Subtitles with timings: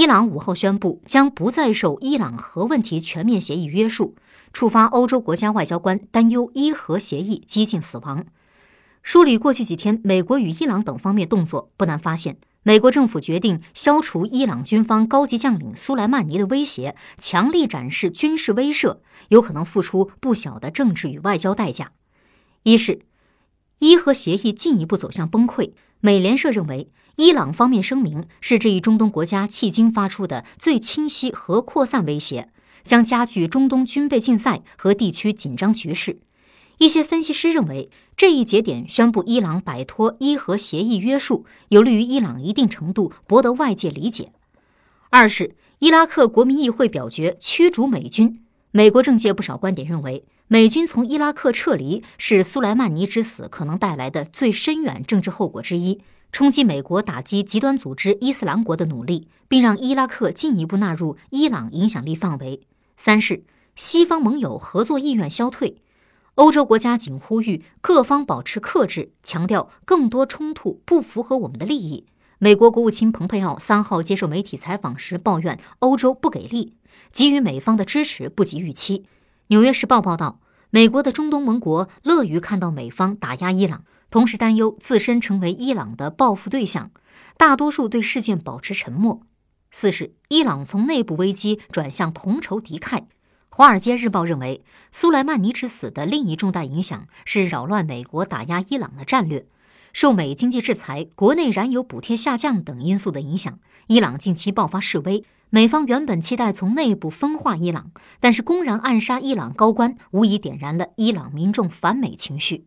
[0.00, 4.14] 伊朗五号宣布将不再受伊朗核问题全面协议约束，
[4.50, 8.24] 触发欧洲国家外交官担忧伊核协议几近死亡。
[9.02, 21.92] 梳理过去几天美国与伊朗等方面动作，不难发现，美国政府决定消除伊朗军方高级将领苏莱曼尼的威胁，强力展示军事威慑，有可能付出不小的政治与外交代价。
[22.62, 23.02] 一是，
[23.80, 25.72] 伊核协议进一步走向崩溃。
[26.00, 26.90] 美联社认为。
[27.16, 32.48] 伊朗方面声明，是这一中东国家迄今发出的最清晰核扩散威胁，
[32.82, 36.20] 将加剧中东军备竞赛和地区紧张局势。
[36.78, 44.32] 一些分析师认为，这一节点宣布伊朗摆脱伊核协议约束，有利于伊朗一定程度博得外界理解。
[45.10, 48.42] 二是伊拉克国民议会表决驱逐美军。
[48.72, 56.00] 美国政界不少观点认为，美军从伊拉克撤离是苏莱曼尼之死可能带来的最深远政治后果之一。
[56.30, 62.60] 冲击美国打击极端组织伊斯兰国的努力，并让伊拉克进一步纳入伊朗影响力范围。
[62.96, 63.42] 三是
[63.74, 65.78] 西方盟友合作意愿消退，
[66.36, 72.06] 欧洲国家仅呼吁各方保持克制，强调更多冲突不符合我们的利益。
[72.42, 76.72] 美国国务卿蓬佩奥三号接受媒体采访时抱怨欧洲不给力，
[77.12, 79.04] 给予美方的支持不及预期。
[79.48, 83.84] 纽约时报报道，美国的中东盟国乐于看到美方打压伊朗。
[84.10, 86.90] 同时担忧自身成为伊朗的报复对象，
[87.36, 89.20] 大多数对事件保持沉默。
[89.70, 93.00] 四是伊朗从内部危机转向同仇敌忾。
[93.50, 99.46] 《华尔街日报》认为，苏莱曼尼之死的另一重大影响是扰乱美国打压伊朗的战略。
[99.92, 105.24] 受美经济制裁、国内燃油补贴下降等因素的影响，伊朗近期爆发示威。
[105.52, 112.66] 美方原本期待从内部分化伊朗，但是公然暗杀伊朗高官，无疑点燃了伊朗民众反美情绪。